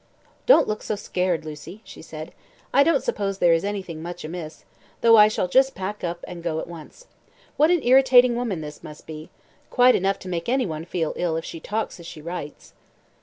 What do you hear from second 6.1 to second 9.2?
and go at once. What an irritating woman this must